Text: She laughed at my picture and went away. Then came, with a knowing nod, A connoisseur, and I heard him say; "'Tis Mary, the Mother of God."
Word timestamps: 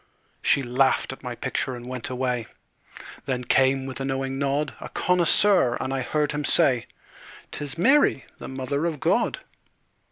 She 0.41 0.63
laughed 0.63 1.13
at 1.13 1.21
my 1.21 1.35
picture 1.35 1.75
and 1.75 1.85
went 1.85 2.09
away. 2.09 2.47
Then 3.27 3.43
came, 3.43 3.85
with 3.85 3.99
a 3.99 4.03
knowing 4.05 4.39
nod, 4.39 4.73
A 4.79 4.89
connoisseur, 4.89 5.77
and 5.79 5.93
I 5.93 6.01
heard 6.01 6.31
him 6.31 6.43
say; 6.43 6.87
"'Tis 7.51 7.77
Mary, 7.77 8.25
the 8.39 8.47
Mother 8.47 8.87
of 8.87 8.99
God." 8.99 9.41